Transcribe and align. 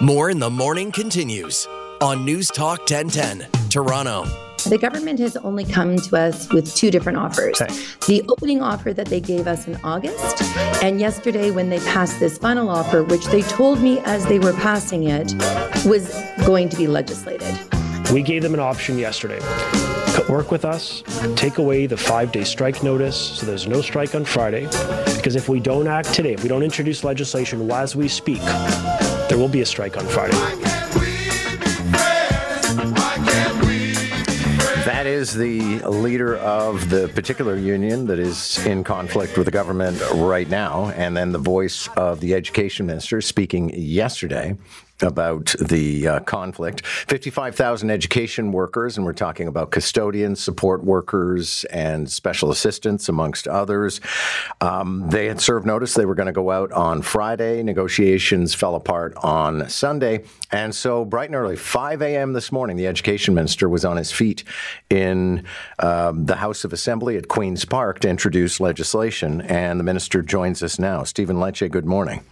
Moore 0.00 0.30
in 0.30 0.38
the 0.38 0.48
morning 0.48 0.92
continues 0.92 1.66
on 2.00 2.24
News 2.24 2.46
Talk 2.46 2.88
1010, 2.88 3.48
Toronto. 3.68 4.26
The 4.68 4.78
government 4.78 5.18
has 5.18 5.36
only 5.38 5.64
come 5.64 5.96
to 5.96 6.16
us 6.16 6.48
with 6.52 6.72
two 6.72 6.92
different 6.92 7.18
offers. 7.18 7.60
Okay. 7.60 7.74
The 8.06 8.22
opening 8.28 8.62
offer 8.62 8.92
that 8.92 9.08
they 9.08 9.18
gave 9.18 9.48
us 9.48 9.66
in 9.66 9.74
August, 9.82 10.40
and 10.84 11.00
yesterday 11.00 11.50
when 11.50 11.68
they 11.68 11.80
passed 11.80 12.20
this 12.20 12.38
final 12.38 12.70
offer, 12.70 13.02
which 13.02 13.26
they 13.26 13.42
told 13.42 13.80
me 13.80 13.98
as 14.04 14.24
they 14.26 14.38
were 14.38 14.52
passing 14.52 15.02
it 15.08 15.34
was 15.84 16.14
going 16.46 16.68
to 16.68 16.76
be 16.76 16.86
legislated. 16.86 17.58
We 18.12 18.22
gave 18.22 18.42
them 18.42 18.54
an 18.54 18.60
option 18.60 18.98
yesterday. 18.98 19.40
Work 20.28 20.52
with 20.52 20.64
us, 20.64 21.02
take 21.34 21.58
away 21.58 21.86
the 21.86 21.96
five 21.96 22.30
day 22.30 22.44
strike 22.44 22.84
notice 22.84 23.16
so 23.16 23.46
there's 23.46 23.66
no 23.66 23.82
strike 23.82 24.14
on 24.14 24.24
Friday. 24.24 24.66
Because 25.16 25.34
if 25.34 25.48
we 25.48 25.58
don't 25.58 25.88
act 25.88 26.14
today, 26.14 26.34
if 26.34 26.42
we 26.44 26.48
don't 26.48 26.62
introduce 26.62 27.02
legislation 27.02 27.68
as 27.72 27.96
we 27.96 28.06
speak, 28.06 28.40
there 29.28 29.38
will 29.38 29.48
be 29.48 29.60
a 29.60 29.66
strike 29.66 29.96
on 29.96 30.06
Friday. 30.06 30.36
That 34.84 35.06
is 35.06 35.34
the 35.34 35.80
leader 35.86 36.36
of 36.38 36.88
the 36.88 37.08
particular 37.08 37.56
union 37.56 38.06
that 38.06 38.18
is 38.18 38.64
in 38.64 38.84
conflict 38.84 39.36
with 39.36 39.44
the 39.44 39.50
government 39.50 40.00
right 40.14 40.48
now, 40.48 40.90
and 40.96 41.16
then 41.16 41.32
the 41.32 41.38
voice 41.38 41.88
of 41.96 42.20
the 42.20 42.34
education 42.34 42.86
minister 42.86 43.20
speaking 43.20 43.70
yesterday 43.74 44.56
about 45.02 45.54
the 45.60 46.08
uh, 46.08 46.20
conflict. 46.20 46.84
55,000 46.86 47.90
education 47.90 48.52
workers, 48.52 48.96
and 48.96 49.06
we're 49.06 49.12
talking 49.12 49.48
about 49.48 49.70
custodians, 49.70 50.40
support 50.40 50.84
workers, 50.84 51.64
and 51.66 52.10
special 52.10 52.50
assistants, 52.50 53.08
amongst 53.08 53.46
others. 53.46 54.00
Um, 54.60 55.08
they 55.10 55.26
had 55.26 55.40
served 55.40 55.66
notice 55.66 55.94
they 55.94 56.06
were 56.06 56.14
going 56.14 56.26
to 56.26 56.32
go 56.32 56.50
out 56.50 56.72
on 56.72 57.02
Friday. 57.02 57.62
Negotiations 57.62 58.54
fell 58.54 58.74
apart 58.74 59.14
on 59.22 59.68
Sunday. 59.68 60.24
And 60.50 60.74
so, 60.74 61.04
bright 61.04 61.28
and 61.28 61.36
early, 61.36 61.56
5 61.56 62.02
a.m. 62.02 62.32
this 62.32 62.50
morning, 62.50 62.76
the 62.76 62.86
education 62.86 63.34
minister 63.34 63.68
was 63.68 63.84
on 63.84 63.96
his 63.96 64.10
feet 64.10 64.44
in 64.90 65.44
um, 65.78 66.26
the 66.26 66.36
House 66.36 66.64
of 66.64 66.72
Assembly 66.72 67.16
at 67.16 67.28
Queen's 67.28 67.64
Park 67.64 68.00
to 68.00 68.08
introduce 68.08 68.60
legislation. 68.60 69.42
And 69.42 69.78
the 69.78 69.84
minister 69.84 70.22
joins 70.22 70.62
us 70.62 70.78
now. 70.78 71.04
Stephen 71.04 71.36
Lecce, 71.36 71.70
good 71.70 71.86
morning. 71.86 72.22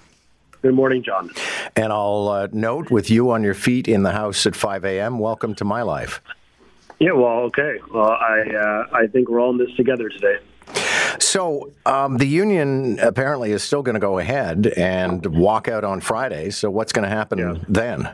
Good 0.66 0.74
morning, 0.74 1.04
John. 1.04 1.30
And 1.76 1.92
I'll 1.92 2.26
uh, 2.28 2.48
note 2.50 2.90
with 2.90 3.08
you 3.08 3.30
on 3.30 3.44
your 3.44 3.54
feet 3.54 3.86
in 3.86 4.02
the 4.02 4.10
House 4.10 4.46
at 4.46 4.56
5 4.56 4.84
a.m., 4.84 5.20
welcome 5.20 5.54
to 5.54 5.64
my 5.64 5.82
life. 5.82 6.20
Yeah, 6.98 7.12
well, 7.12 7.42
okay. 7.42 7.76
Well, 7.94 8.10
I 8.10 8.40
uh, 8.40 8.88
I 8.92 9.06
think 9.06 9.28
we're 9.28 9.40
all 9.40 9.50
in 9.52 9.58
this 9.58 9.72
together 9.76 10.08
today. 10.08 10.38
So 11.20 11.70
um, 11.86 12.16
the 12.16 12.26
union 12.26 12.98
apparently 12.98 13.52
is 13.52 13.62
still 13.62 13.82
going 13.84 13.94
to 13.94 14.00
go 14.00 14.18
ahead 14.18 14.66
and 14.76 15.24
walk 15.26 15.68
out 15.68 15.84
on 15.84 16.00
Friday. 16.00 16.50
So 16.50 16.68
what's 16.68 16.92
going 16.92 17.08
to 17.08 17.14
happen 17.14 17.38
Yeah. 17.38 17.54
then? 17.68 18.10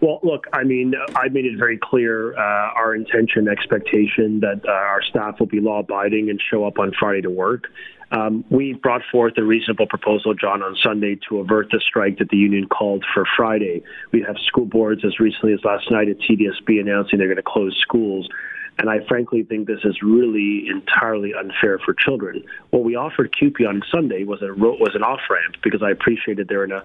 Well, 0.00 0.18
look, 0.24 0.48
I 0.52 0.64
mean, 0.64 0.94
I 1.14 1.28
made 1.28 1.44
it 1.44 1.56
very 1.56 1.78
clear 1.80 2.36
uh, 2.36 2.40
our 2.74 2.96
intention, 2.96 3.46
expectation 3.46 4.40
that 4.40 4.62
uh, 4.66 4.70
our 4.72 5.02
staff 5.02 5.38
will 5.38 5.46
be 5.46 5.60
law 5.60 5.78
abiding 5.80 6.30
and 6.30 6.40
show 6.50 6.64
up 6.64 6.80
on 6.80 6.92
Friday 6.98 7.20
to 7.22 7.30
work. 7.30 7.68
Um, 8.10 8.44
we 8.50 8.72
brought 8.72 9.02
forth 9.12 9.34
a 9.36 9.42
reasonable 9.42 9.86
proposal, 9.86 10.34
John, 10.34 10.62
on 10.62 10.76
Sunday 10.82 11.18
to 11.28 11.40
avert 11.40 11.68
the 11.70 11.80
strike 11.80 12.18
that 12.18 12.30
the 12.30 12.38
union 12.38 12.66
called 12.66 13.04
for 13.12 13.26
Friday. 13.36 13.82
We 14.12 14.22
have 14.22 14.36
school 14.46 14.64
boards 14.64 15.04
as 15.04 15.20
recently 15.20 15.52
as 15.52 15.60
last 15.64 15.90
night 15.90 16.08
at 16.08 16.18
TDSB 16.18 16.80
announcing 16.80 17.18
they're 17.18 17.28
going 17.28 17.36
to 17.36 17.42
close 17.42 17.76
schools. 17.80 18.28
And 18.78 18.88
I 18.88 19.00
frankly 19.08 19.42
think 19.42 19.66
this 19.66 19.80
is 19.82 20.02
really 20.02 20.68
entirely 20.68 21.34
unfair 21.34 21.80
for 21.80 21.94
children. 21.94 22.44
What 22.70 22.84
we 22.84 22.94
offered 22.94 23.34
CUPE 23.36 23.66
on 23.68 23.82
Sunday 23.90 24.22
was 24.22 24.40
a 24.40 24.54
was 24.54 24.94
an 24.94 25.02
off 25.02 25.20
ramp 25.28 25.56
because 25.64 25.82
I 25.82 25.90
appreciated 25.90 26.46
they're 26.48 26.64
in 26.64 26.72
a. 26.72 26.84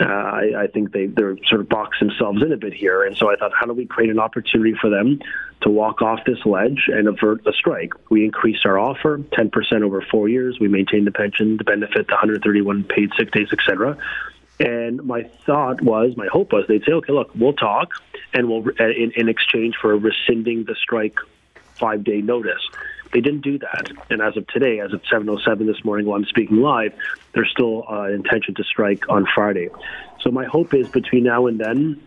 Uh, 0.00 0.04
I, 0.04 0.62
I 0.62 0.66
think 0.66 0.92
they 0.92 1.06
they're 1.06 1.36
sort 1.48 1.60
of 1.60 1.68
boxed 1.68 2.00
themselves 2.00 2.42
in 2.42 2.52
a 2.52 2.56
bit 2.56 2.72
here, 2.72 3.04
and 3.04 3.16
so 3.16 3.30
I 3.30 3.36
thought, 3.36 3.52
how 3.58 3.66
do 3.66 3.72
we 3.72 3.86
create 3.86 4.10
an 4.10 4.18
opportunity 4.18 4.74
for 4.80 4.90
them 4.90 5.20
to 5.62 5.70
walk 5.70 6.02
off 6.02 6.20
this 6.24 6.44
ledge 6.44 6.88
and 6.88 7.06
avert 7.06 7.46
a 7.46 7.52
strike? 7.52 7.92
We 8.10 8.24
increased 8.24 8.66
our 8.66 8.78
offer 8.78 9.18
10% 9.18 9.82
over 9.82 10.04
four 10.10 10.28
years. 10.28 10.58
We 10.60 10.68
maintained 10.68 11.06
the 11.06 11.12
pension, 11.12 11.56
the 11.56 11.64
benefit, 11.64 12.08
the 12.08 12.14
131 12.14 12.84
paid 12.84 13.10
sick 13.16 13.30
days, 13.32 13.48
etc. 13.52 13.96
And 14.60 15.04
my 15.04 15.30
thought 15.46 15.80
was, 15.82 16.16
my 16.16 16.26
hope 16.26 16.52
was, 16.52 16.64
they'd 16.66 16.84
say, 16.84 16.92
okay, 16.92 17.12
look, 17.12 17.30
we'll 17.34 17.52
talk, 17.52 17.92
and 18.32 18.48
we'll 18.48 18.64
uh, 18.80 18.84
in, 18.84 19.12
in 19.16 19.28
exchange 19.28 19.76
for 19.80 19.96
rescinding 19.96 20.64
the 20.64 20.74
strike 20.74 21.18
five 21.74 22.04
day 22.04 22.20
notice. 22.20 22.62
They 23.12 23.20
didn't 23.22 23.40
do 23.40 23.58
that, 23.58 23.90
and 24.10 24.20
as 24.20 24.36
of 24.36 24.46
today, 24.48 24.80
as 24.80 24.92
of 24.92 25.02
7:07 25.02 25.66
this 25.66 25.82
morning, 25.84 26.06
while 26.06 26.18
I'm 26.18 26.26
speaking 26.26 26.58
live, 26.58 26.92
there's 27.32 27.50
still 27.50 27.84
uh, 27.88 28.08
intention 28.08 28.54
to 28.56 28.64
strike 28.64 29.08
on 29.08 29.26
Friday. 29.34 29.68
So 30.20 30.30
my 30.30 30.44
hope 30.44 30.74
is 30.74 30.88
between 30.88 31.24
now 31.24 31.46
and 31.46 31.58
then, 31.58 32.02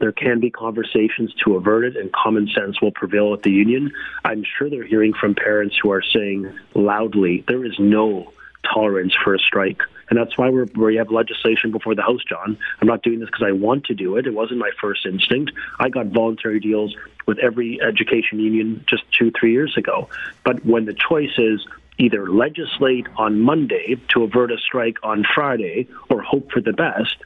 there 0.00 0.12
can 0.12 0.40
be 0.40 0.50
conversations 0.50 1.32
to 1.44 1.54
avert 1.56 1.84
it, 1.84 1.96
and 1.96 2.10
common 2.12 2.48
sense 2.48 2.80
will 2.80 2.90
prevail 2.90 3.32
at 3.34 3.42
the 3.42 3.50
union. 3.50 3.92
I'm 4.24 4.44
sure 4.58 4.68
they're 4.68 4.82
hearing 4.82 5.12
from 5.12 5.34
parents 5.34 5.76
who 5.80 5.92
are 5.92 6.02
saying 6.02 6.52
loudly, 6.74 7.44
there 7.46 7.64
is 7.64 7.78
no 7.78 8.32
tolerance 8.72 9.14
for 9.22 9.34
a 9.34 9.38
strike. 9.38 9.82
And 10.08 10.18
that's 10.18 10.36
why 10.36 10.50
we're, 10.50 10.66
we 10.76 10.96
have 10.96 11.10
legislation 11.10 11.70
before 11.70 11.94
the 11.94 12.02
House, 12.02 12.22
John. 12.28 12.58
I'm 12.80 12.88
not 12.88 13.02
doing 13.02 13.20
this 13.20 13.28
because 13.28 13.46
I 13.46 13.52
want 13.52 13.84
to 13.86 13.94
do 13.94 14.16
it. 14.16 14.26
It 14.26 14.34
wasn't 14.34 14.58
my 14.58 14.70
first 14.80 15.06
instinct. 15.06 15.52
I 15.78 15.88
got 15.88 16.06
voluntary 16.06 16.58
deals 16.58 16.94
with 17.26 17.38
every 17.38 17.80
education 17.80 18.40
union 18.40 18.84
just 18.88 19.04
two, 19.12 19.30
three 19.38 19.52
years 19.52 19.76
ago. 19.76 20.08
But 20.44 20.64
when 20.66 20.84
the 20.84 20.94
choice 20.94 21.38
is 21.38 21.64
either 21.98 22.28
legislate 22.28 23.06
on 23.16 23.40
Monday 23.40 23.96
to 24.08 24.24
avert 24.24 24.50
a 24.50 24.58
strike 24.58 24.96
on 25.02 25.24
Friday 25.34 25.86
or 26.08 26.22
hope 26.22 26.50
for 26.50 26.60
the 26.60 26.72
best, 26.72 27.16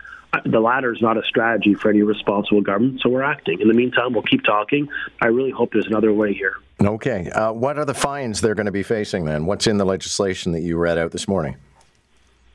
the 0.45 0.61
latter 0.61 0.93
is 0.93 1.01
not 1.01 1.17
a 1.17 1.23
strategy 1.25 1.75
for 1.75 1.91
any 1.91 2.03
responsible 2.03 2.61
government, 2.61 3.01
so 3.01 3.09
we're 3.09 3.23
acting. 3.23 3.61
In 3.61 3.69
the 3.69 3.75
meantime, 3.75 4.13
we'll 4.13 4.23
keep 4.23 4.43
talking. 4.45 4.89
I 5.21 5.27
really 5.29 5.51
hope 5.51 5.73
there's 5.73 5.87
another 5.87 6.13
way 6.13 6.35
here. 6.35 6.57
Okay. 6.83 7.31
Uh, 7.31 7.53
what 7.53 7.79
are 7.79 7.85
the 7.85 7.95
fines 7.95 8.41
they're 8.41 8.55
going 8.55 8.67
to 8.67 8.73
be 8.73 8.83
facing 8.83 9.25
then? 9.25 9.47
What's 9.47 9.67
in 9.67 9.79
the 9.79 9.85
legislation 9.85 10.53
that 10.53 10.61
you 10.61 10.77
read 10.77 10.99
out 10.99 11.13
this 11.13 11.29
morning? 11.29 11.57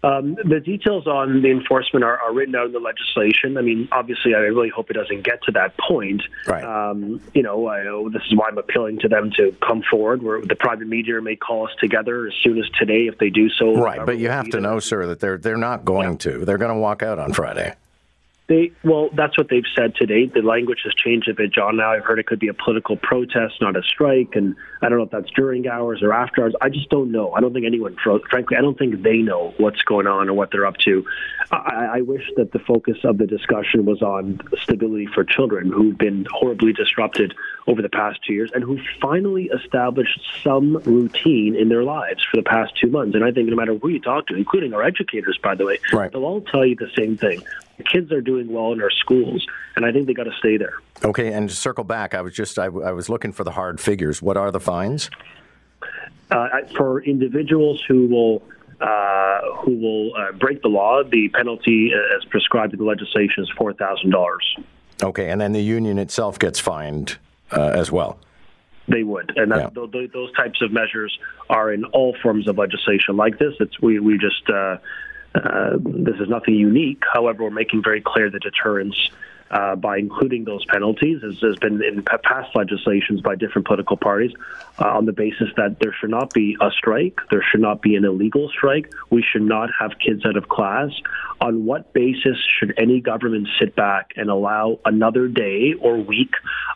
Um, 0.02 0.36
the 0.36 0.62
details 0.62 1.08
on 1.08 1.42
the 1.42 1.52
enforcement 1.52 2.06
are, 2.06 2.18
are 2.20 2.34
written 2.34 2.56
out 2.56 2.68
in 2.68 2.72
the 2.72 2.80
legislation. 2.80 3.58
I 3.58 3.62
mean, 3.62 3.90
obviously, 3.92 4.34
I 4.34 4.40
really 4.40 4.70
hope 4.70 4.90
it 4.90 4.94
doesn't 4.94 5.24
get 5.24 5.44
to 5.44 5.52
that 5.54 5.78
point. 5.78 6.22
Right. 6.48 6.64
Um, 6.64 7.22
you 7.34 7.44
know, 7.44 7.68
I, 7.68 7.84
this 8.12 8.22
is 8.28 8.36
why 8.36 8.48
I'm 8.48 8.58
appealing 8.58 9.00
to 9.00 9.09
them 9.09 9.32
to 9.38 9.54
come 9.66 9.84
forward. 9.90 10.24
Where 10.24 10.42
the 10.42 10.56
private 10.56 10.88
media 10.88 11.22
may 11.22 11.36
call 11.36 11.68
us 11.68 11.74
together 11.80 12.28
as 12.28 12.34
soon 12.44 12.58
as 12.59 12.70
today. 12.80 13.08
If 13.08 13.18
they 13.18 13.30
do 13.30 13.50
so, 13.50 13.76
Right, 13.76 14.06
but 14.06 14.18
you 14.18 14.30
have 14.30 14.50
to 14.52 14.62
know, 14.62 14.80
sir, 14.80 15.06
that 15.08 15.20
they're 15.20 15.38
they're 15.38 15.58
not 15.58 15.84
going 15.84 16.18
to. 16.20 16.46
They're 16.46 16.58
going 16.58 16.74
to 16.74 16.80
walk 16.80 17.04
out 17.04 17.20
on 17.20 17.34
Friday. 17.34 17.76
They 18.50 18.72
well, 18.84 19.10
that's 19.16 19.38
what 19.38 19.48
they've 19.48 19.64
said 19.78 19.94
today. 19.96 20.26
The 20.26 20.42
language 20.42 20.80
has 20.84 20.96
changed 20.96 21.30
a 21.30 21.36
bit, 21.36 21.54
John. 21.54 21.78
Now 21.78 21.92
I've 21.92 22.04
heard 22.04 22.18
it 22.18 22.26
could 22.26 22.40
be 22.40 22.48
a 22.48 22.54
political 22.56 22.98
protest, 22.98 23.62
not 23.62 23.76
a 23.78 23.84
strike, 23.84 24.30
and 24.34 24.56
I 24.82 24.90
don't 24.90 24.98
know 24.98 25.04
if 25.04 25.12
that's 25.12 25.30
during 25.36 25.68
hours 25.68 26.02
or 26.02 26.14
after 26.14 26.42
hours. 26.42 26.56
I 26.59 26.70
just 26.70 26.90
don't 26.90 27.12
know. 27.12 27.32
I 27.34 27.42
don't 27.42 27.54
think 27.54 27.68
anyone, 27.68 27.96
frankly, 27.96 28.58
I 28.58 28.62
don't 28.62 28.76
think 28.78 29.04
they 29.04 29.18
know 29.18 29.54
what's 29.58 29.84
going 29.84 30.08
on 30.08 30.30
or 30.30 30.34
what 30.34 30.50
they're 30.52 30.66
up 30.66 30.78
to. 30.78 31.06
I, 31.52 31.90
I 31.98 32.02
wish 32.02 32.24
that 32.38 32.52
the 32.52 32.58
focus 32.58 32.98
of 33.04 33.20
the 33.20 33.28
discussion 33.28 33.86
was 33.86 34.02
on 34.02 34.40
stability 34.64 35.06
for 35.14 35.24
children 35.24 35.72
who've 35.72 35.98
been 35.98 36.26
horribly 36.32 36.74
disrupted 36.74 37.36
over 37.68 37.84
the 37.84 37.90
past 37.90 38.20
two 38.26 38.34
years 38.34 38.50
and 38.52 38.64
who 38.64 38.80
finally 39.00 39.52
established 39.54 40.20
some 40.44 40.78
routine 40.78 41.56
in 41.56 41.70
their 41.70 41.84
lives 41.84 42.26
for 42.32 42.38
the 42.38 42.44
past 42.44 42.74
two 42.82 42.90
months. 42.90 43.14
And 43.14 43.24
I 43.24 43.32
think 43.32 43.48
no 43.48 43.56
matter 43.56 43.76
who 43.78 43.90
you 43.90 44.00
talk 44.00 44.26
to, 44.28 44.36
including 44.36 44.74
our 44.74 44.82
educators, 44.82 45.38
by 45.44 45.54
the 45.54 45.66
way, 45.66 45.78
Right. 45.94 46.12
they'll 46.12 46.26
all 46.26 46.42
tell 46.42 46.66
you 46.66 46.76
the 46.76 46.90
same 46.98 47.16
thing. 47.16 47.44
The 47.79 47.85
kids 47.85 48.12
are 48.12 48.19
doing 48.22 48.51
well 48.51 48.73
in 48.73 48.81
our 48.81 48.91
schools, 48.91 49.45
and 49.78 49.85
I 49.85 49.91
think 49.94 50.06
they 50.06 50.13
got 50.13 50.25
to 50.25 50.34
stay 50.38 50.57
there. 50.57 50.73
Okay, 51.03 51.31
and 51.31 51.47
to 51.50 51.56
circle 51.56 51.85
back, 51.85 52.13
I 52.13 52.19
was 52.22 52.34
just 52.34 52.59
I, 52.59 52.66
I 52.66 52.91
was 52.91 53.07
looking 53.09 53.31
for 53.31 53.45
the 53.45 53.51
hard 53.51 53.79
figures. 53.79 54.22
What 54.22 54.35
are 54.35 54.51
the 54.51 54.59
fines? 54.59 55.09
Uh, 56.29 56.47
for 56.75 57.01
individuals 57.01 57.81
who 57.88 58.07
will 58.07 58.44
uh, 58.81 59.40
who 59.63 59.78
will 59.78 60.16
uh, 60.16 60.34
break 60.34 60.62
the 60.62 60.67
law, 60.67 61.03
the 61.03 61.29
penalty 61.29 61.91
uh, 61.95 62.17
as 62.17 62.25
prescribed 62.25 62.73
in 62.73 62.79
the 62.79 62.85
legislation 62.85 63.43
is 63.43 63.49
four 63.58 63.72
thousand 63.72 64.09
dollars. 64.09 64.58
Okay, 65.02 65.29
and 65.29 65.40
then 65.40 65.53
the 65.53 65.64
union 65.64 65.97
itself 65.97 66.37
gets 66.37 66.59
fined 66.59 67.17
uh, 67.53 67.61
as 67.73 67.90
well. 67.93 68.20
They 68.90 69.03
would, 69.03 69.32
and 69.37 69.52
that, 69.53 69.58
Yeah. 69.58 69.70
th- 69.70 69.91
th- 69.91 70.11
those 70.11 70.34
types 70.34 70.61
of 70.61 70.73
measures 70.73 71.17
are 71.49 71.72
in 71.72 71.85
all 71.85 72.14
forms 72.22 72.49
of 72.49 72.58
legislation 72.58 73.16
like 73.16 73.40
this. 73.40 73.53
It's 73.61 73.79
we 73.82 73.99
we 73.99 74.17
just 74.17 74.49
uh, 75.35 75.78
this 75.79 76.16
is 76.20 76.28
nothing 76.29 76.55
unique. 76.55 77.03
However, 77.14 77.43
we're 77.43 77.49
making 77.52 77.84
very 77.84 78.02
clear 78.02 78.29
the 78.29 78.40
deterrence 78.40 79.09
uh, 79.51 79.75
by 79.75 79.97
including 79.97 80.46
those 80.46 80.63
penalties 80.66 81.22
has, 81.22 81.40
has 81.41 81.55
been 81.57 81.81
in 81.84 82.03
past 82.23 82.55
legislations 82.55 83.22
by 83.22 83.35
different 83.35 83.67
political 83.67 83.97
parties 83.97 84.31
uh, 84.79 84.87
on 84.87 85.05
the 85.05 85.11
basis 85.11 85.49
that 85.57 85.79
there 85.79 85.93
should 85.99 86.09
not 86.09 86.34
be 86.34 86.55
a 86.61 86.69
strike, 86.72 87.19
there 87.31 87.43
should 87.51 87.61
not 87.61 87.81
be 87.81 87.96
an 87.96 88.05
illegal 88.05 88.49
strike, 88.49 88.91
we 89.09 89.23
should 89.23 89.41
not 89.41 89.69
have 89.79 89.91
kids 89.99 90.25
out 90.25 90.37
of 90.37 90.47
class. 90.49 90.90
On 91.41 91.66
what 91.66 91.93
basis 91.93 92.37
should 92.59 92.73
any 92.78 92.99
government 92.99 93.47
sit 93.59 93.75
back 93.75 94.11
and 94.17 94.29
allow 94.29 94.79
another 94.85 95.28
day 95.28 95.73
or 95.79 95.97
week 95.97 96.34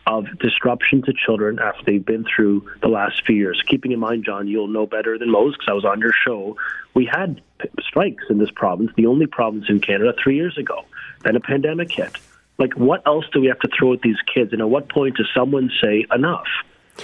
of 0.07 0.25
disruption 0.39 1.01
to 1.03 1.13
children 1.13 1.59
after 1.59 1.83
they've 1.85 2.05
been 2.05 2.25
through 2.25 2.69
the 2.81 2.87
last 2.87 3.25
few 3.25 3.35
years? 3.35 3.61
Keeping 3.67 3.91
in 3.91 3.99
mind, 3.99 4.23
John, 4.25 4.47
you'll 4.47 4.67
know 4.67 4.85
better 4.85 5.17
than 5.17 5.29
most 5.29 5.59
because 5.59 5.69
I 5.69 5.73
was 5.73 5.85
on 5.85 5.99
your 5.99 6.13
show. 6.25 6.57
We 6.93 7.05
had 7.05 7.41
strikes 7.81 8.23
in 8.29 8.37
this 8.37 8.51
province, 8.51 8.91
the 8.95 9.07
only 9.07 9.27
province 9.27 9.65
in 9.69 9.79
Canada, 9.79 10.13
three 10.21 10.35
years 10.35 10.57
ago. 10.57 10.85
then 11.23 11.35
a 11.35 11.39
pandemic 11.39 11.91
hit. 11.91 12.17
Like, 12.57 12.73
what 12.73 13.05
else 13.05 13.25
do 13.33 13.41
we 13.41 13.47
have 13.47 13.59
to 13.59 13.69
throw 13.77 13.94
at 13.94 14.01
these 14.01 14.17
kids? 14.33 14.53
And 14.53 14.61
at 14.61 14.69
what 14.69 14.89
point 14.89 15.17
does 15.17 15.29
someone 15.35 15.71
say 15.81 16.05
enough? 16.13 16.47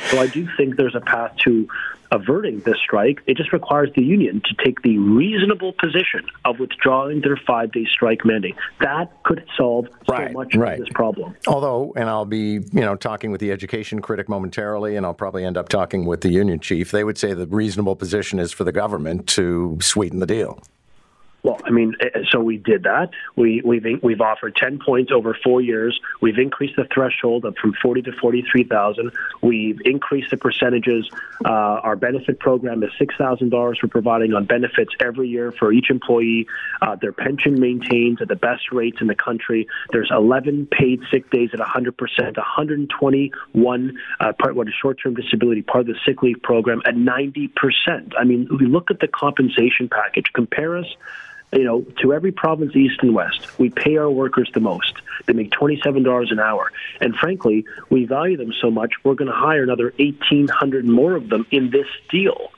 So 0.10 0.20
I 0.20 0.28
do 0.28 0.48
think 0.56 0.76
there's 0.76 0.96
a 0.96 1.02
path 1.02 1.36
to 1.46 1.68
averting 2.12 2.60
this 2.62 2.78
strike. 2.78 3.22
It 3.28 3.38
just 3.38 3.54
requires 3.54 3.90
the 3.96 4.04
union 4.04 4.42
to 4.46 4.64
take 4.64 4.82
the 4.82 4.98
reasonable 4.98 5.74
position 5.74 6.26
of 6.46 6.60
withdrawing 6.60 7.22
their 7.22 7.38
five 7.38 7.72
day 7.72 7.86
strike 7.86 8.26
mandate. 8.26 8.56
That 8.80 9.12
could 9.24 9.46
solve 9.58 9.88
right, 10.08 10.30
so 10.30 10.34
much 10.34 10.56
right. 10.56 10.74
of 10.74 10.86
this 10.86 10.94
problem. 10.94 11.36
Although, 11.48 11.94
and 11.96 12.10
I'll 12.10 12.26
be, 12.26 12.60
you 12.72 12.82
know, 12.82 12.96
talking 12.96 13.32
with 13.32 13.42
the 13.42 13.52
education 13.52 14.02
critic 14.02 14.30
momentarily, 14.30 14.96
and 14.96 15.06
I'll 15.06 15.14
probably 15.14 15.46
end 15.46 15.58
up 15.58 15.70
talking 15.70 16.06
with 16.06 16.22
the 16.22 16.30
union 16.30 16.60
chief. 16.60 16.92
They 16.92 17.04
would 17.04 17.18
say 17.18 17.34
the 17.34 17.48
reasonable 17.48 17.96
position 17.96 18.40
is 18.40 18.52
for 18.52 18.64
the 18.64 18.72
government 18.72 19.28
to 19.30 19.78
sweeten 19.82 20.20
the 20.20 20.28
deal. 20.28 20.62
Well, 21.42 21.60
I 21.64 21.70
mean, 21.70 21.96
eh, 22.02 22.10
eh, 22.14 22.20
so 22.30 22.42
we 22.42 22.58
did 22.58 22.84
that. 22.84 23.12
We, 23.36 23.62
we've 23.64 23.86
we've 24.04 24.22
offered 24.22 24.56
ten 24.56 24.80
points 24.80 25.12
over 25.12 25.38
four 25.42 25.62
years. 25.62 26.00
We've 26.22 26.38
increased 26.38 26.76
the 26.76 26.86
threshold 26.94 27.46
up 27.46 27.58
from 27.58 27.74
forty 27.82 28.02
to 28.04 28.12
forty 28.12 28.44
three 28.52 28.66
thousand. 28.66 29.12
We've 29.42 29.80
increased 29.86 30.32
the 30.32 30.38
percentages. 30.38 31.10
Uh, 31.46 31.50
our 31.50 31.96
benefit 31.96 32.40
program 32.40 32.84
is 32.84 32.92
six 33.00 33.16
thousand 33.18 33.50
dollars. 33.50 33.80
We're 33.82 33.90
providing 33.90 34.34
on 34.34 34.46
benefits 34.46 34.94
every 35.00 35.30
year 35.30 35.54
for 35.54 35.72
each 35.72 35.90
employee. 35.90 36.48
Uh, 36.82 36.96
their 36.96 37.14
pension 37.14 37.60
maintains 37.60 38.22
at 38.22 38.28
the 38.28 38.36
best 38.36 38.72
rates 38.74 38.98
in 39.00 39.08
the 39.08 39.16
country. 39.16 39.68
There's 39.92 40.12
eleven 40.12 40.68
paid 40.70 41.02
sick 41.10 41.32
days 41.32 41.52
at 41.54 41.62
hundred 41.62 41.98
percent. 41.98 42.36
One 42.36 42.46
hundred 42.46 42.80
and 42.80 42.90
twenty 42.90 43.32
one 43.54 43.98
uh, 44.20 44.34
part 44.34 44.56
what 44.56 44.68
a 44.68 44.72
short 44.72 45.00
term 45.02 45.14
disability 45.14 45.62
part 45.62 45.82
of 45.82 45.88
the 45.88 46.00
sick 46.06 46.22
leave 46.22 46.42
program 46.42 46.82
at 46.86 46.98
ninety 46.98 47.48
percent. 47.48 48.14
I 48.20 48.26
mean, 48.26 48.50
we 48.60 48.66
look 48.66 48.92
at 48.92 49.00
the 49.00 49.08
compensation 49.08 49.88
package. 49.88 50.26
Compare 50.34 50.78
us 50.78 50.88
you 51.52 51.64
know, 51.64 51.82
to 52.02 52.14
every 52.14 52.32
province, 52.32 52.76
east 52.76 53.00
and 53.02 53.14
west, 53.14 53.58
we 53.60 53.70
pay 53.70 53.98
our 53.98 54.10
workers 54.10 54.50
the 54.54 54.60
most. 54.60 54.94
They 55.26 55.34
make 55.34 55.52
$27 55.52 56.32
an 56.32 56.40
hour. 56.40 56.72
And 57.02 57.16
frankly, 57.16 57.66
we 57.90 58.06
value 58.06 58.38
them 58.38 58.54
so 58.62 58.70
much, 58.70 58.94
we're 59.04 59.16
going 59.16 59.32
to 59.32 59.36
hire 59.36 59.64
another 59.64 59.94
1,800 59.98 60.86
more 60.86 61.16
of 61.16 61.30
them 61.30 61.46
in 61.52 61.72
this 61.72 61.88
deal. 62.10 62.52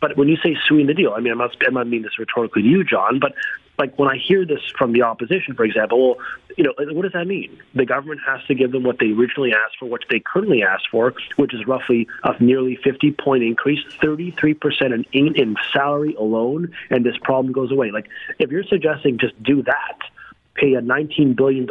But 0.00 0.16
when 0.16 0.28
you 0.28 0.36
say 0.36 0.56
suing 0.66 0.86
the 0.86 0.94
deal, 0.94 1.12
I 1.12 1.20
mean, 1.20 1.32
I'm 1.32 1.38
not, 1.38 1.54
I'm 1.66 1.74
not 1.74 1.86
mean 1.86 2.02
this 2.02 2.18
rhetorically 2.18 2.62
to 2.62 2.68
you, 2.68 2.84
John, 2.84 3.18
but 3.18 3.34
like 3.80 3.98
when 3.98 4.10
I 4.10 4.18
hear 4.18 4.44
this 4.44 4.60
from 4.78 4.92
the 4.92 5.02
opposition, 5.02 5.54
for 5.54 5.64
example, 5.64 6.10
well, 6.10 6.26
you 6.56 6.64
know, 6.64 6.74
what 6.92 7.02
does 7.02 7.12
that 7.12 7.26
mean? 7.26 7.58
The 7.74 7.86
government 7.86 8.20
has 8.26 8.44
to 8.48 8.54
give 8.54 8.72
them 8.72 8.82
what 8.82 8.98
they 8.98 9.06
originally 9.06 9.52
asked 9.52 9.78
for, 9.78 9.86
what 9.86 10.02
they 10.10 10.20
currently 10.20 10.62
asked 10.62 10.88
for, 10.90 11.14
which 11.36 11.54
is 11.54 11.66
roughly 11.66 12.06
a 12.22 12.40
nearly 12.42 12.76
50 12.84 13.12
point 13.12 13.42
increase, 13.42 13.80
33% 14.02 15.06
in, 15.12 15.34
in 15.34 15.56
salary 15.72 16.14
alone, 16.14 16.72
and 16.90 17.06
this 17.06 17.16
problem 17.22 17.54
goes 17.54 17.72
away. 17.72 17.90
Like, 17.90 18.08
if 18.38 18.50
you're 18.50 18.64
suggesting 18.64 19.18
just 19.18 19.42
do 19.42 19.62
that, 19.62 19.98
pay 20.54 20.74
a 20.74 20.82
$19 20.82 21.34
billion 21.34 21.66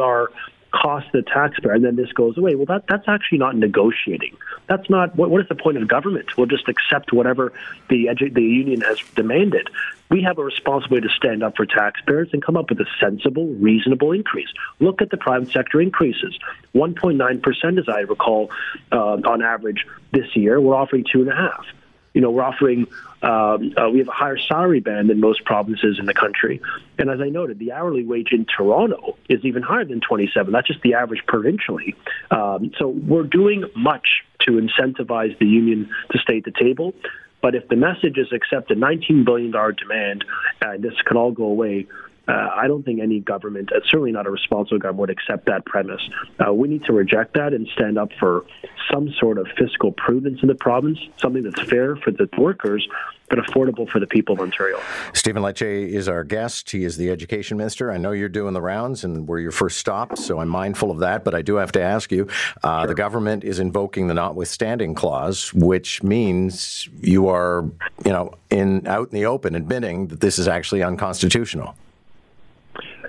cost 0.71 1.07
the 1.11 1.21
taxpayer, 1.21 1.73
and 1.73 1.83
then 1.83 1.95
this 1.95 2.11
goes 2.11 2.37
away. 2.37 2.55
Well, 2.55 2.65
that 2.67 2.85
that's 2.87 3.07
actually 3.07 3.39
not 3.39 3.55
negotiating. 3.55 4.37
That's 4.67 4.89
not 4.89 5.15
what, 5.15 5.29
what 5.29 5.41
is 5.41 5.47
the 5.47 5.55
point 5.55 5.77
of 5.77 5.87
government? 5.87 6.37
We'll 6.37 6.47
just 6.47 6.67
accept 6.67 7.11
whatever 7.11 7.53
the 7.89 8.05
edu- 8.05 8.33
the 8.33 8.43
union 8.43 8.81
has 8.81 8.99
demanded. 9.15 9.69
We 10.09 10.23
have 10.23 10.39
a 10.39 10.43
responsibility 10.43 11.07
to 11.07 11.13
stand 11.13 11.43
up 11.43 11.55
for 11.55 11.65
taxpayers 11.65 12.29
and 12.33 12.43
come 12.43 12.57
up 12.57 12.69
with 12.69 12.79
a 12.79 12.87
sensible, 12.99 13.47
reasonable 13.47 14.11
increase. 14.11 14.49
Look 14.79 15.01
at 15.01 15.11
the 15.11 15.17
private 15.17 15.51
sector 15.51 15.81
increases, 15.81 16.37
1.9 16.73 17.41
percent, 17.41 17.79
as 17.79 17.85
I 17.87 18.01
recall, 18.01 18.51
uh, 18.91 19.17
on 19.25 19.43
average 19.43 19.85
this 20.11 20.35
year. 20.35 20.59
We're 20.59 20.75
offering 20.75 21.05
two 21.11 21.21
and 21.21 21.29
a 21.29 21.35
half 21.35 21.65
you 22.13 22.21
know, 22.21 22.31
we're 22.31 22.43
offering, 22.43 22.87
um, 23.21 23.73
uh, 23.77 23.89
we 23.89 23.99
have 23.99 24.07
a 24.07 24.11
higher 24.11 24.37
salary 24.37 24.79
band 24.79 25.09
than 25.09 25.19
most 25.19 25.45
provinces 25.45 25.99
in 25.99 26.05
the 26.05 26.13
country. 26.13 26.61
And 26.97 27.09
as 27.09 27.21
I 27.21 27.29
noted, 27.29 27.59
the 27.59 27.71
hourly 27.71 28.03
wage 28.03 28.31
in 28.31 28.45
Toronto 28.45 29.17
is 29.27 29.43
even 29.43 29.61
higher 29.61 29.85
than 29.85 30.01
27. 30.01 30.51
That's 30.51 30.67
just 30.67 30.81
the 30.81 30.95
average 30.95 31.23
provincially. 31.27 31.95
Um, 32.31 32.71
so 32.77 32.87
we're 32.87 33.23
doing 33.23 33.65
much 33.75 34.23
to 34.41 34.51
incentivize 34.51 35.37
the 35.39 35.45
union 35.45 35.89
to 36.11 36.17
stay 36.19 36.37
at 36.37 36.45
the 36.45 36.51
table. 36.51 36.93
But 37.41 37.55
if 37.55 37.67
the 37.69 37.75
message 37.75 38.17
is 38.17 38.33
accept 38.33 38.69
a 38.71 38.75
$19 38.75 39.23
billion 39.23 39.51
demand 39.51 40.25
and 40.61 40.83
this 40.83 40.93
can 41.05 41.15
all 41.15 41.31
go 41.31 41.45
away, 41.45 41.87
uh, 42.29 42.49
I 42.55 42.67
don't 42.67 42.83
think 42.83 42.99
any 43.01 43.19
government, 43.19 43.71
uh, 43.71 43.79
certainly 43.85 44.11
not 44.11 44.27
a 44.27 44.29
responsible 44.29 44.77
government, 44.77 44.99
would 44.99 45.09
accept 45.09 45.47
that 45.47 45.65
premise. 45.65 46.01
Uh, 46.45 46.53
we 46.53 46.67
need 46.67 46.83
to 46.85 46.93
reject 46.93 47.33
that 47.33 47.53
and 47.53 47.67
stand 47.73 47.97
up 47.97 48.09
for 48.19 48.45
some 48.91 49.11
sort 49.19 49.39
of 49.39 49.47
fiscal 49.57 49.91
prudence 49.91 50.39
in 50.43 50.47
the 50.47 50.55
province, 50.55 50.99
something 51.17 51.43
that's 51.43 51.61
fair 51.63 51.95
for 51.95 52.11
the 52.11 52.29
workers, 52.37 52.87
but 53.29 53.39
affordable 53.39 53.89
for 53.89 53.99
the 53.99 54.05
people 54.05 54.33
of 54.33 54.41
Ontario. 54.41 54.79
Stephen 55.13 55.41
Lecce 55.41 55.87
is 55.87 56.07
our 56.07 56.23
guest. 56.23 56.69
He 56.69 56.83
is 56.83 56.97
the 56.97 57.09
education 57.09 57.57
minister. 57.57 57.91
I 57.91 57.97
know 57.97 58.11
you're 58.11 58.29
doing 58.29 58.53
the 58.53 58.61
rounds 58.61 59.03
and 59.03 59.27
we're 59.27 59.39
your 59.39 59.51
first 59.51 59.77
stop, 59.77 60.17
so 60.17 60.39
I'm 60.39 60.49
mindful 60.49 60.91
of 60.91 60.99
that. 60.99 61.23
But 61.23 61.33
I 61.33 61.41
do 61.41 61.55
have 61.55 61.71
to 61.73 61.81
ask 61.81 62.11
you: 62.11 62.27
uh, 62.63 62.81
sure. 62.81 62.87
the 62.87 62.95
government 62.95 63.43
is 63.43 63.59
invoking 63.59 64.07
the 64.07 64.13
notwithstanding 64.13 64.93
clause, 64.93 65.53
which 65.53 66.03
means 66.03 66.89
you 66.99 67.27
are, 67.27 67.65
you 68.05 68.11
know, 68.11 68.33
in 68.49 68.85
out 68.87 69.09
in 69.09 69.15
the 69.15 69.25
open 69.25 69.55
admitting 69.55 70.07
that 70.07 70.19
this 70.19 70.37
is 70.37 70.47
actually 70.47 70.83
unconstitutional. 70.83 71.75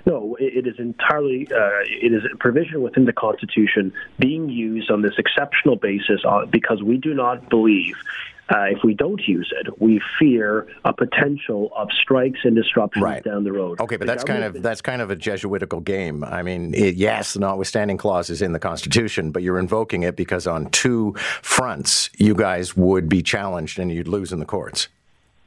No, 0.05 0.35
it 0.39 0.67
is 0.67 0.75
entirely 0.79 1.47
uh, 1.51 1.81
it 1.85 2.13
is 2.13 2.23
a 2.31 2.37
provision 2.37 2.81
within 2.81 3.05
the 3.05 3.13
Constitution 3.13 3.93
being 4.19 4.49
used 4.49 4.89
on 4.89 5.01
this 5.01 5.13
exceptional 5.17 5.75
basis 5.75 6.21
uh, 6.27 6.45
because 6.45 6.81
we 6.83 6.97
do 6.97 7.13
not 7.13 7.49
believe. 7.49 7.95
Uh, 8.49 8.65
if 8.65 8.79
we 8.83 8.93
don't 8.93 9.21
use 9.27 9.53
it, 9.57 9.81
we 9.81 10.01
fear 10.19 10.67
a 10.83 10.91
potential 10.91 11.71
of 11.77 11.87
strikes 12.01 12.39
and 12.43 12.53
disruptions 12.53 13.01
right. 13.01 13.23
down 13.23 13.45
the 13.45 13.51
road. 13.51 13.79
Okay, 13.79 13.95
but 13.95 14.05
the 14.05 14.11
that's 14.11 14.25
kind 14.25 14.43
of 14.43 14.61
that's 14.61 14.81
kind 14.81 15.01
of 15.01 15.09
a 15.09 15.15
Jesuitical 15.15 15.79
game. 15.79 16.23
I 16.25 16.43
mean, 16.43 16.73
it, 16.73 16.95
yes, 16.95 17.33
the 17.33 17.39
notwithstanding 17.39 17.95
clause 17.95 18.29
is 18.29 18.41
in 18.41 18.51
the 18.51 18.59
Constitution, 18.59 19.31
but 19.31 19.41
you're 19.41 19.59
invoking 19.59 20.03
it 20.03 20.17
because 20.17 20.47
on 20.47 20.69
two 20.71 21.13
fronts, 21.41 22.09
you 22.17 22.35
guys 22.35 22.75
would 22.75 23.07
be 23.07 23.21
challenged 23.21 23.79
and 23.79 23.89
you'd 23.89 24.09
lose 24.09 24.33
in 24.33 24.39
the 24.39 24.45
courts. 24.45 24.89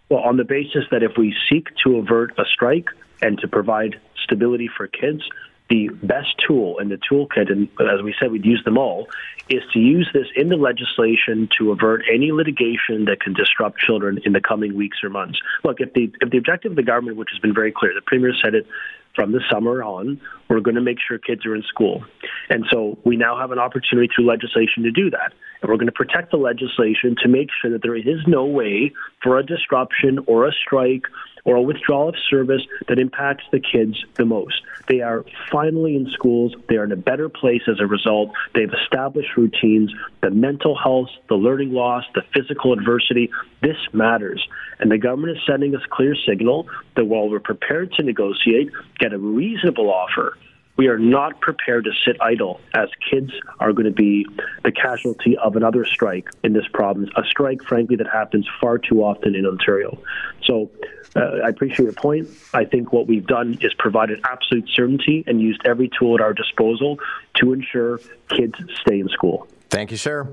Well, 0.09 0.21
on 0.21 0.37
the 0.37 0.45
basis 0.45 0.85
that 0.91 1.03
if 1.03 1.13
we 1.17 1.35
seek 1.49 1.69
to 1.85 1.97
avert 1.97 2.39
a 2.39 2.45
strike 2.45 2.89
and 3.23 3.39
to 3.39 3.49
provide 3.49 4.01
stability 4.23 4.69
for 4.69 4.87
kids, 4.87 5.23
the 5.71 5.89
best 6.03 6.35
tool 6.47 6.79
in 6.79 6.91
the 6.91 6.99
toolkit, 6.99 7.51
and 7.51 7.69
as 7.81 8.03
we 8.03 8.15
said, 8.21 8.31
we'd 8.31 8.45
use 8.45 8.63
them 8.65 8.77
all, 8.77 9.09
is 9.49 9.63
to 9.73 9.79
use 9.79 10.09
this 10.13 10.27
in 10.37 10.49
the 10.49 10.57
legislation 10.57 11.49
to 11.59 11.71
avert 11.71 12.03
any 12.13 12.33
litigation 12.33 13.07
that 13.07 13.21
can 13.21 13.33
disrupt 13.33 13.79
children 13.79 14.21
in 14.25 14.33
the 14.33 14.41
coming 14.41 14.77
weeks 14.77 14.99
or 15.03 15.09
months. 15.09 15.41
Look, 15.63 15.81
if 15.81 15.93
the 15.95 16.13
if 16.21 16.31
the 16.31 16.39
objective 16.39 16.73
of 16.73 16.77
the 16.77 16.83
government, 16.83 17.17
which 17.17 17.31
has 17.33 17.39
been 17.41 17.55
very 17.55 17.73
clear, 17.73 17.95
the 17.95 18.03
premier 18.03 18.35
said 18.43 18.55
it 18.55 18.67
from 19.15 19.33
the 19.33 19.41
summer 19.51 19.83
on, 19.83 20.21
we're 20.49 20.61
going 20.61 20.75
to 20.75 20.81
make 20.81 20.99
sure 21.07 21.19
kids 21.19 21.47
are 21.47 21.55
in 21.55 21.63
school, 21.63 22.05
and 22.51 22.65
so 22.73 22.99
we 23.05 23.17
now 23.17 23.39
have 23.39 23.51
an 23.53 23.59
opportunity 23.59 24.09
through 24.15 24.27
legislation 24.27 24.83
to 24.83 24.91
do 24.91 25.11
that, 25.11 25.33
and 25.63 25.71
we're 25.71 25.77
going 25.77 25.87
to 25.87 25.93
protect 25.93 26.31
the 26.31 26.37
legislation 26.37 27.15
to 27.23 27.29
make 27.29 27.49
sure 27.63 27.71
that 27.71 27.83
there 27.83 27.97
is 27.97 28.21
no 28.27 28.45
way 28.45 28.93
for 29.23 29.39
a 29.39 29.47
disruption 29.47 30.19
or 30.27 30.47
a 30.47 30.53
strike 30.53 31.05
or 31.45 31.57
a 31.57 31.63
withdrawal 31.63 32.09
of 32.09 32.15
service 32.31 32.63
that 32.89 32.99
impacts 32.99 33.45
the 33.53 33.61
kids 33.61 34.03
the 34.15 34.25
most. 34.25 34.63
They 34.89 35.01
are 35.01 35.25
finally 35.51 35.97
in 35.97 36.09
schools. 36.11 36.55
They 36.69 36.77
are 36.77 36.85
in 36.85 36.93
a 36.93 36.97
better 36.97 37.29
place 37.29 37.63
as 37.69 37.81
a 37.81 37.87
result. 37.87 38.31
They've 38.55 38.73
established 38.83 39.37
routines. 39.37 39.93
The 40.23 40.31
mental 40.31 40.77
health, 40.77 41.09
the 41.29 41.37
learning 41.37 41.73
loss, 41.73 42.05
the 42.15 42.23
physical 42.35 42.73
adversity, 42.73 43.31
this 43.63 43.77
matters. 43.93 44.47
And 44.79 44.91
the 44.91 44.99
government 44.99 45.37
is 45.37 45.43
sending 45.47 45.75
us 45.75 45.83
a 45.85 45.95
clear 45.95 46.17
signal 46.27 46.69
that 46.97 47.05
while 47.05 47.29
we're 47.29 47.41
prepared 47.41 47.93
to 47.95 48.03
negotiate, 48.03 48.71
get 48.99 49.13
a 49.13 49.19
reasonable 49.19 49.91
offer, 49.91 50.37
we 50.77 50.89
are 50.89 50.99
not 50.99 51.41
prepared 51.41 51.85
to 51.85 51.93
sit 52.05 52.17
idle 52.21 52.61
as 52.75 52.89
kids 53.11 53.33
are 53.61 53.73
going 53.73 53.87
to 53.87 53.93
be 53.93 54.27
the 54.65 54.73
casualty 54.73 55.37
of 55.37 55.57
another 55.57 55.85
strike 55.85 56.29
in 56.43 56.53
this 56.53 56.67
province, 56.73 57.11
a 57.17 57.23
strike, 57.25 57.63
frankly, 57.63 57.97
that 57.97 58.09
happens 58.09 58.49
far 58.61 58.79
too 58.79 59.05
often 59.05 59.35
in 59.35 59.47
Ontario. 59.47 59.99
So 60.43 60.71
uh, 61.15 61.39
I 61.45 61.49
appreciate 61.49 61.85
your 61.85 61.93
point. 61.93 62.29
I 62.53 62.65
think 62.65 62.93
what 62.93 63.07
we've 63.07 63.27
done 63.27 63.59
is 63.61 63.73
provided 63.75 64.21
absolute 64.25 64.69
certainty 64.75 65.23
and 65.27 65.41
used 65.41 65.61
every 65.65 65.91
tool 65.97 66.17
at 66.17 66.21
our 66.21 66.35
disposal 66.35 66.99
to 67.37 67.53
ensure 67.53 68.01
kids 68.29 68.55
stay 68.81 68.99
in 68.99 69.09
school. 69.09 69.47
Thank 69.71 69.93
you, 69.93 69.97
sir. 69.97 70.29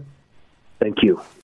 Thank 0.80 1.04
you. 1.04 1.22